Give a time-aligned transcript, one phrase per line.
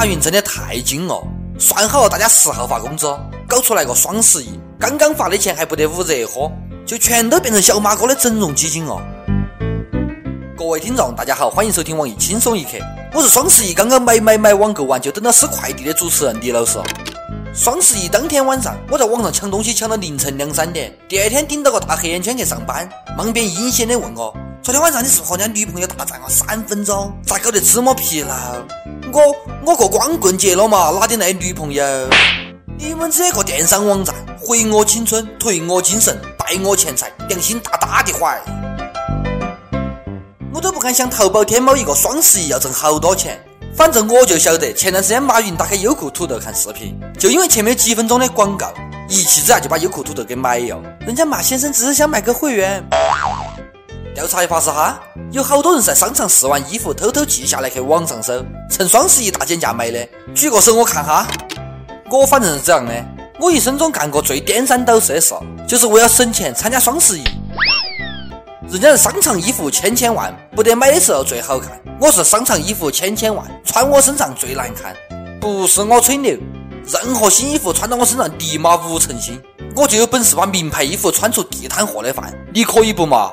[0.00, 1.22] 马云真的太精了，
[1.58, 3.06] 算好了大家十号发工资，
[3.46, 6.50] 搞出来个双十一，刚刚发的钱还不得捂热喝，
[6.86, 8.96] 就全都变成小马哥的整容基金了。
[10.56, 12.78] 各位听众，大家好，欢迎收听网易轻松一刻，
[13.12, 16.78] 我是双十一刚刚买买买网购完就等到收快递的主持人李老师。
[17.52, 22.88] 双十一当天晚上，我在网上抢东西抢到凌晨两三点，第二天顶到个大黑眼圈去上班，
[23.18, 27.12] 忙边阴险的问我：昨天晚上你是不是和人家女朋友大战了三分钟？
[27.22, 28.32] 咋搞得这么疲劳？
[29.12, 29.34] 我
[29.66, 31.84] 我过光棍节了嘛，哪点来女朋友？
[32.78, 38.40] 你们这个电商网站，毁我青春，颓我精神，败我钱财，良心大大的坏！
[40.54, 43.40] 我都不敢想淘宝天猫一个双十一要挣好多钱。
[43.74, 48.72] 反正我就晓得，前段时间马云打开优酷土豆看视频，就因为前面几分钟的广告，
[49.08, 50.80] 一气之下就把优酷土豆给买了。
[51.00, 52.84] 人家马先生只是想买个会员。
[54.14, 55.00] 调查一发是哈，
[55.30, 60.06] 有好多人在商场试完衣服，偷偷记下来去网上搜，趁双十一大减价买的。
[60.34, 61.26] 举个手我看哈，
[62.10, 62.92] 我反正是这样的，
[63.38, 65.34] 我一生中干过最颠三倒四的事，
[65.66, 67.24] 就是为了省钱参加双十一。
[68.68, 71.80] 人家是商场衣服千千万，不得买的时候最好看。
[72.00, 74.94] 我是商场衣服千千万，穿我身上最难看。
[75.40, 76.36] 不是我吹牛，
[76.86, 79.40] 任何新衣服穿到我身上立马五成新。
[79.76, 83.32] 我就有本事把名牌衣服穿出地摊货的范，你可以不嘛？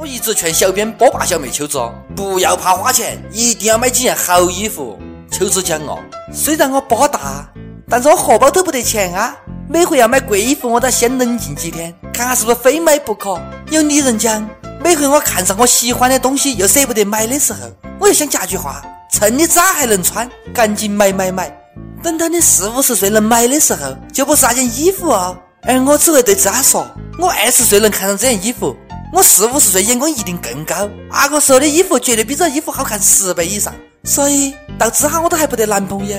[0.00, 1.76] 我一直劝小编波霸小妹秋子，
[2.14, 4.96] 不要怕花钱，一定要买几件好衣服。
[5.28, 5.98] 秋子讲哦，
[6.32, 7.44] 虽然我波大，
[7.90, 9.36] 但是我荷包都不得钱啊。
[9.68, 13.40] 每回要买贵衣服，我都要先冷静几天，看看是不是非买不可。
[13.72, 14.48] 有女人讲，
[14.84, 17.58] 每回我看上我喜欢的东西又舍不得买的时候，
[17.98, 21.52] 我又想加句话：趁你咋还能穿，赶紧买买买。
[22.04, 25.36] 等到你四五十岁能买的时候，就不是那件衣服哦。
[25.62, 26.86] 而我只会对自家说：
[27.18, 28.76] 我二十岁能看上这件衣服，
[29.12, 30.88] 我四五十岁眼光一定更高。
[31.10, 33.72] 那个时候的衣服绝对比这衣服好看十倍以上。
[34.04, 36.16] 所以到这哈我都还不得男朋友，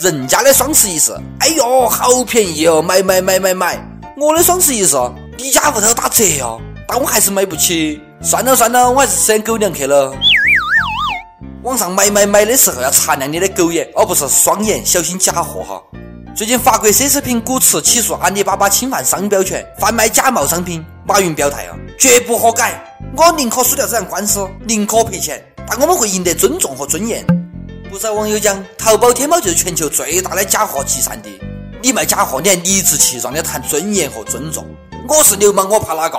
[0.00, 3.88] 人家的双十一是，哎呦好便宜哦，买买买买买！
[4.16, 4.96] 我的双十一是，
[5.38, 8.00] 你家屋头打折哦，但我还是买不起。
[8.20, 10.12] 算了算了，我还是吃点狗粮去了。
[11.62, 15.82] 网上买买买的时候要擦亮你的狗眼，而不是双眼，小心假货哈。
[16.34, 22.82] 最近法国奢侈品古驰起诉阿里巴巴侵犯商标权，贩卖假冒商品，马云表态啊，绝不허改。
[23.14, 27.22] 我宁可输掉这场官司，宁可赔钱，但我们会赢得尊重和尊严。
[27.90, 31.38] 不少网友讲，淘宝天猫就是全球最大的假货集散地。
[31.82, 34.66] 你卖假货，你还理直气壮的谈尊严和尊重？
[35.06, 36.18] 我是流氓，我怕哪个？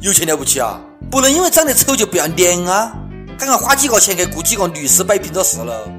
[0.00, 0.78] 有钱了不起啊？
[1.10, 2.92] 不能因为长得丑就不要脸啊！
[3.36, 5.90] 赶快花几个钱去雇几个律师摆平这事了。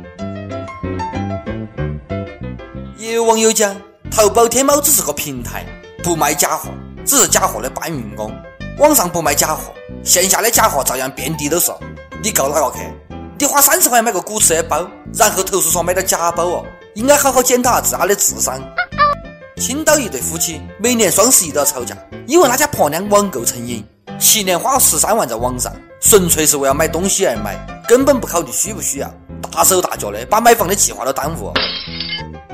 [3.01, 3.75] 也有网友讲，
[4.12, 5.66] 淘宝天猫只是个平台，
[6.03, 6.69] 不卖假货，
[7.03, 8.31] 只是假货的搬运工。
[8.78, 9.73] 网上不卖假货。
[10.03, 11.72] 线下的假货照样遍地都是，
[12.22, 12.94] 你告哪个去？
[13.39, 18.62] 你花三十块钱买个古驰的包，然后投诉说买的假包哦，应该好好检讨下自家的智商。
[19.57, 21.97] 青岛一对夫妻每年双十一都要吵架，
[22.28, 23.83] 因为他家婆娘网购成瘾，
[24.19, 27.57] 去年花了十三万在网上，纯粹是为了买东西而买，
[27.88, 29.12] 根本不考虑需不需要，
[29.51, 31.51] 大手大脚的把买房的计划都耽误。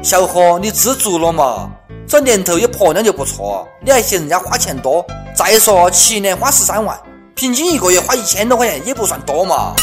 [0.04, 1.70] 小伙，你知足了嘛？
[2.08, 5.06] 这年头有婆娘就不错，你还嫌人家花钱多？
[5.36, 6.98] 再说七年花十三万。
[7.36, 9.76] 平均一个月花一千多块钱也不算多嘛。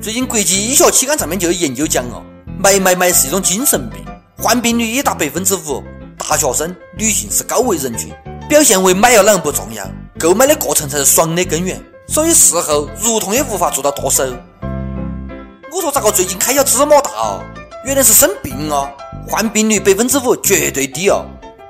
[0.00, 2.22] 最近国际医学期刊上面就有研究讲哦，
[2.58, 4.04] 买买买是一种精神病，
[4.38, 5.82] 患病率已达百分之五。
[6.16, 8.12] 大学生、女性是高危人群，
[8.48, 9.84] 表现为买了啷不重要，
[10.18, 11.82] 购买的过程才是爽的根源。
[12.06, 14.24] 所以事后如同也无法做到剁手。
[15.74, 17.42] 我说咋个最近开销这么大哦？
[17.84, 18.90] 原来是生病啊，
[19.26, 21.24] 患病率百分之五绝对低哦。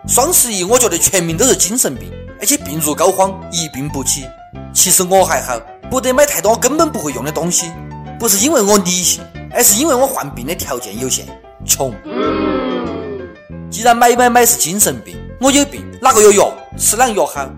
[0.07, 2.11] 双十一我觉得全民都是精神病。
[2.41, 4.25] 而且病入膏肓，一病不起。
[4.75, 5.57] 其实我还好，
[5.89, 7.71] 不得买太多根本不会用的东西。
[8.19, 11.25] 不是因为我理性，而是因为我患病的条件有限，
[11.65, 11.95] 穷。
[13.71, 16.53] 既然买买买是精神病，我有病哪个有药？
[16.77, 17.49] 吃啷药好？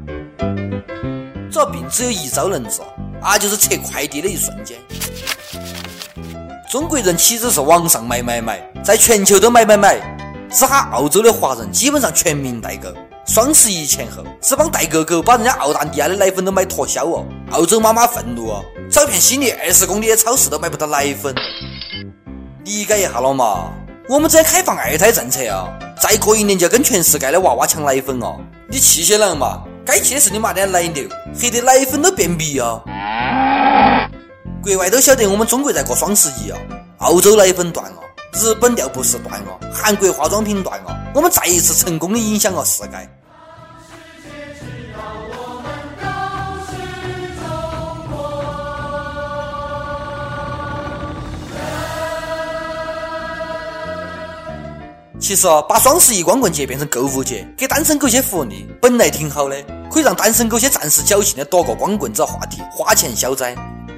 [1.51, 2.83] 这病只有一招能治，
[3.23, 4.77] 那就是拆快递的一瞬间。
[6.75, 9.97] 中国人岂止是网上买买买，在全球都买买买。
[10.51, 12.89] 只哈澳洲的华人基本上全民代购。
[13.25, 17.25] 双十一前后，这帮代购狗把人家澳大利亚的奶粉都买脱销哦！
[17.53, 21.33] 澳洲妈妈愤怒哦，找片西离二十公里的超市都买不到奶粉，
[22.65, 23.71] 理解一下了嘛？
[24.09, 25.69] 我们这开放二胎政策啊，
[26.03, 28.35] 再过一年就要跟全世界的娃娃抢奶粉哦！
[28.69, 29.63] 你气些啷嘛？
[29.87, 31.05] 该气的是你妈的奶牛，
[31.41, 32.83] 黑的奶粉都便秘啊！
[34.65, 36.59] 国外都晓得我们中国在过双十一啊，
[37.01, 37.99] 澳洲奶粉断了，
[38.33, 43.11] 日本尿不湿断了，韩国化妆品断了，我们再一次成功的影响了世界。
[55.21, 63.55] 其实把双十一光棍节变成购物节，给单身狗些福利，本来挺好的，可以让单身狗些暂时侥幸的躲过光棍这话题，花钱消灾。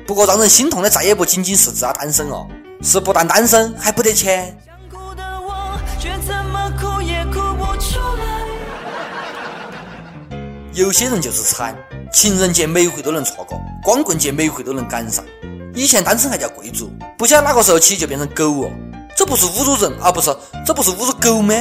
[0.07, 2.47] 不过让人心痛的再也不仅仅是自家单身哦，
[2.83, 4.57] 是不但单身还不得钱。
[10.73, 11.75] 有些人就是惨，
[12.13, 15.25] 情人节每回都能错过，光棍节每回都能赶上。
[15.75, 18.71] 以前单身还叫贵族，不晓得哪个时候起就变成狗哦。
[19.17, 20.13] 这不是侮辱人啊！
[20.13, 21.55] 不是，这不是侮辱狗吗？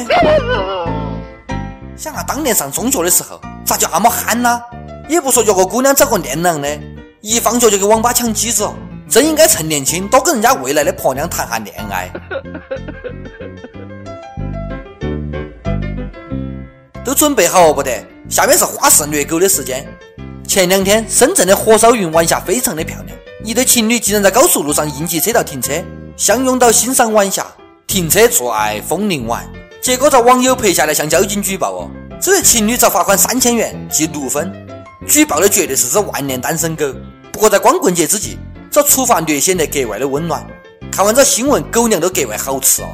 [1.96, 4.62] 想啊，当年上中学的时候，咋就那么憨呢？
[5.08, 6.68] 也不说约个姑娘找个恋郎的，
[7.28, 8.70] 一放学就去网吧抢机子，
[9.10, 12.08] 真应该趁年轻多跟人家未来的婆娘谈下恋爱。
[17.04, 18.06] 都准备好不得？
[18.30, 19.88] 下面是花式虐狗的时间。
[20.48, 25.74] 前两天，深圳的火烧云晚霞非常的漂亮，一对情侣竟然在高速路上应急车道停车。
[26.16, 27.44] 相拥到欣赏晚霞，
[27.88, 29.44] 停车做爱风铃晚，
[29.82, 31.90] 结果遭网友拍下来向交警举报哦，
[32.22, 34.54] 这对情侣遭罚款三千元，记六分。
[35.08, 36.86] 举报的绝对是只万年单身狗。
[37.36, 38.40] 不过在光棍节之际，
[38.72, 40.42] 这处罚略显得格外的温暖。
[40.90, 42.88] 看完这新闻，狗粮都格外好吃哦。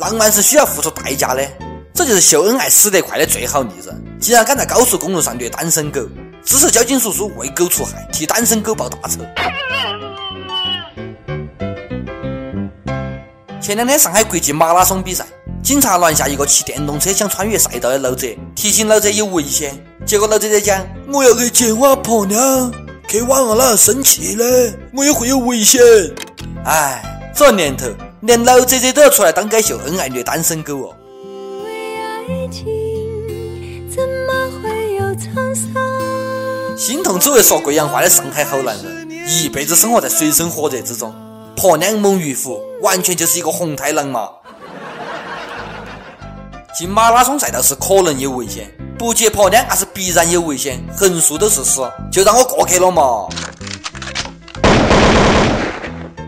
[0.00, 1.46] 浪漫是需要付出代价的，
[1.94, 3.94] 这就是秀恩爱死得快的最好例子。
[4.18, 6.00] 竟然敢在高速公路上虐单身狗，
[6.44, 9.20] 支持交警叔叔为狗除害，替单身狗报大仇。
[13.60, 15.24] 前两天上海国际马拉松比赛，
[15.62, 18.26] 警察拦下一个骑电动车想穿越赛道的老者，
[18.56, 19.72] 提醒老者有危险。
[20.04, 22.72] 结果老者在讲：“我要去见我婆娘，
[23.08, 24.44] 去晚了哪生气呢？
[24.94, 25.80] 我也会有危险。”
[26.66, 27.02] 哎，
[27.34, 27.86] 这年头
[28.20, 30.96] 连老姐姐都要出来当街秀恩爱虐单身狗哦。
[36.76, 41.14] 心痛只会说贵阳话的上海好男人，一辈子生活在水深火热之中。
[41.56, 44.28] 婆娘猛于虎，完全就是一个红太狼嘛！
[46.76, 48.70] 进马拉松赛道是可能有危险，
[49.02, 53.26] 不接婆娘那是必然有危险，横竖都是死，就让我过去了嘛！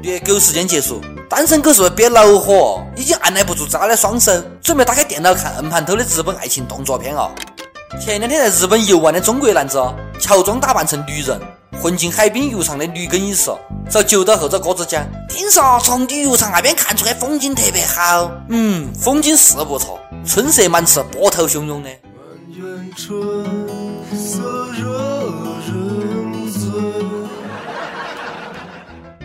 [0.03, 1.01] 虐狗时间结束，
[1.31, 2.83] 单身狗是不是憋恼火？
[2.97, 7.31] 已经按耐不住自家的双手，准备打开电脑看硬盘头的日本爱情动作片啊！
[8.05, 9.81] 前两天在日本游玩的中国男子，
[10.19, 11.41] 乔装打扮成女人。
[11.81, 13.53] 混进海滨浴场的女更衣室，
[13.89, 19.97] 找揪到后这哥子讲：“听说从旅游场那边看出来风景特别好。”嗯，风景是不错，
[20.27, 21.89] 春色满池，波涛汹涌的。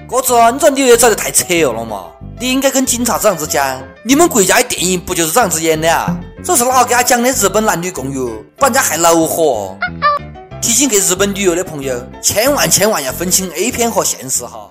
[0.08, 2.08] 哥子，你这你也找得太扯了嘛！
[2.40, 6.16] 你应该跟警察这样子讲：你们国家的电影不就是这样子演的啊？
[6.44, 9.78] 这是哪个给他讲的日本男女共浴，把人家害恼火。
[10.62, 14.70] 提醒给日本旅游的朋友，千万千万要分清 A 片和现实哈。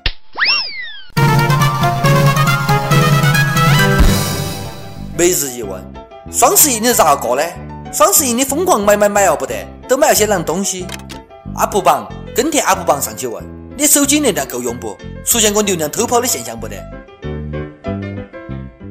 [5.17, 5.83] 每日一问：
[6.31, 7.43] 双十一你是咋个过的？
[7.91, 10.87] 双十一你疯狂买买买哦不得，都买了些烂东西
[11.57, 13.43] ？UP 榜跟帖 UP 榜上去问：
[13.79, 14.97] 你手机流量够用不？
[15.25, 16.77] 出现过流量偷跑的现象不得？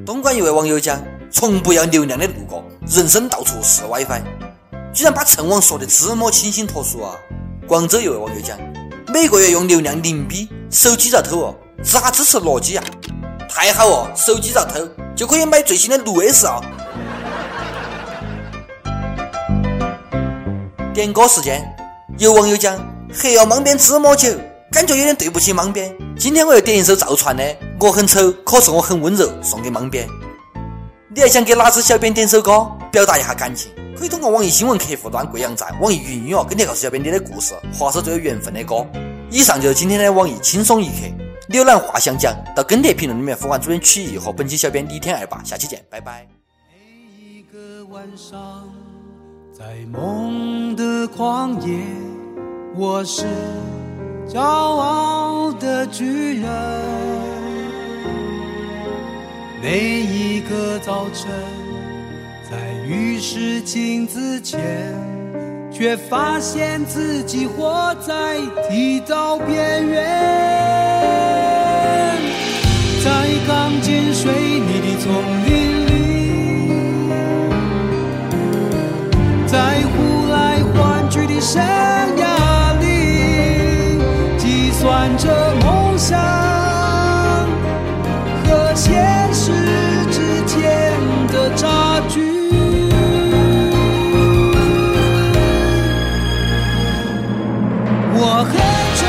[0.03, 0.99] 东莞一位网友讲：
[1.31, 4.21] 从不要流量的路过，人生到处是 WiFi。
[4.93, 7.15] 居然把蹭网说的这么清新脱俗啊！
[7.67, 8.57] 广州一位网友讲，
[9.13, 12.83] 每个月用流量零逼手机遭偷哦，咋支持诺基亚？
[13.47, 14.79] 太好哦，手机遭偷
[15.15, 16.59] 就可以买最新的六 S 啊！
[20.97, 21.63] 点歌时间，
[22.17, 22.75] 有网友讲，
[23.13, 24.33] 黑要盲编芝麻酒，
[24.71, 25.95] 感觉有点对不起盲编。
[26.17, 27.43] 今天我要点一首赵传的
[27.79, 30.09] 《我很丑，可是我很温柔》，送给盲编。
[31.13, 33.71] 你还想给哪只小编点首歌，表达一下感情？
[33.95, 38.83] 可以通过网易新闻客户端、贵阳站、网易云音乐跟帖告诉小编你的故事或是最有缘分的歌。
[39.29, 41.05] 以上就是今天的网易轻松一刻。
[41.49, 45.43] 浏览话想讲，到跟帖评论里面呼唤主编曲艺和本期小编李天二吧。
[45.45, 46.27] 下期见，拜拜。
[47.19, 48.67] 一个晚上，
[49.57, 51.79] 在梦的旷野，
[52.75, 53.25] 我是
[54.29, 56.47] 骄傲的巨人。
[59.59, 61.31] 每一个早晨。
[62.47, 64.61] 在浴室镜子前，
[65.71, 68.37] 却发现自己活在
[68.69, 70.05] 剃刀边缘，
[73.03, 75.11] 在钢筋水泥的丛
[98.19, 98.51] 我很
[98.99, 99.05] 丑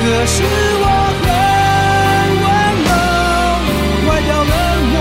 [0.00, 0.36] 可是
[0.80, 0.86] 我
[1.20, 1.26] 很
[2.42, 2.46] 温
[2.86, 2.90] 柔
[4.08, 4.52] 外表冷
[4.92, 4.96] 漠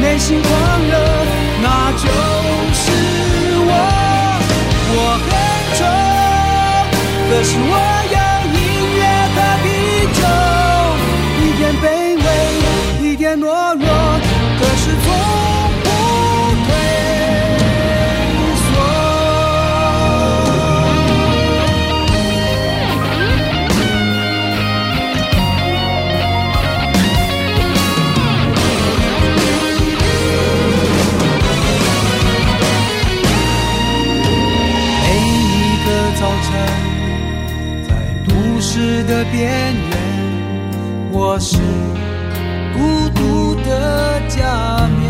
[0.00, 0.50] 内心狂
[0.88, 0.92] 热
[1.62, 2.08] 那就
[2.72, 2.82] 是
[3.66, 4.02] 我。
[4.94, 5.30] 我很
[5.78, 5.80] 丑
[7.28, 8.01] 可是我
[39.62, 39.94] 边缘，
[41.12, 41.58] 我是
[42.74, 45.00] 孤独的假面。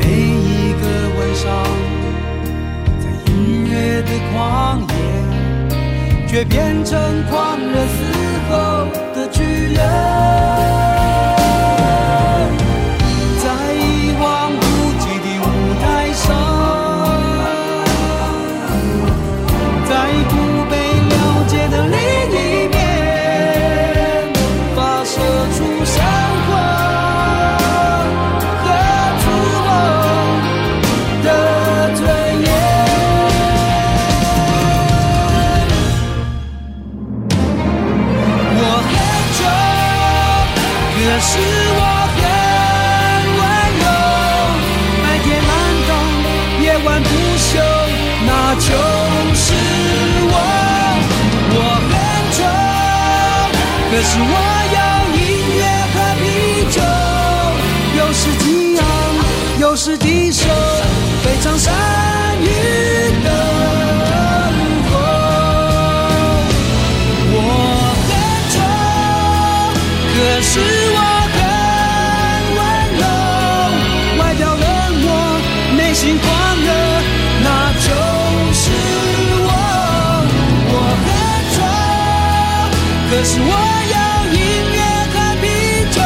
[0.00, 0.82] 每一个
[1.16, 1.44] 晚上，
[2.98, 3.32] 在音
[3.70, 4.34] 乐的旷
[4.90, 6.98] 野，却变成
[7.30, 7.96] 狂热嘶
[8.50, 8.52] 吼
[9.14, 11.01] 的巨人。
[41.12, 41.36] 可是
[41.76, 41.80] 我
[42.16, 42.20] 很
[43.36, 43.40] 温
[43.82, 43.84] 柔。
[45.04, 45.50] 白天漫
[45.86, 45.90] 动，
[46.62, 47.50] 夜晚不休，
[48.26, 48.64] 那就
[49.34, 49.52] 是
[50.32, 50.34] 我。
[51.54, 51.56] 我
[51.90, 51.94] 很
[52.32, 52.40] 丑，
[53.90, 54.34] 可是我
[54.72, 54.78] 有
[55.20, 55.20] 音
[55.58, 56.24] 乐和啤
[56.70, 56.80] 酒，
[57.98, 58.44] 有时激
[58.78, 58.80] 昂，
[59.60, 60.48] 有时低首，
[61.22, 61.74] 非常善
[83.34, 83.96] 是我有
[84.36, 84.38] 音
[84.74, 85.44] 乐和啤
[85.90, 85.96] 酒，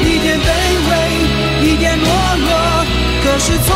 [0.00, 0.48] 一点卑
[0.88, 0.90] 微，
[1.68, 2.08] 一点懦
[2.40, 2.48] 弱，
[3.22, 3.68] 可是从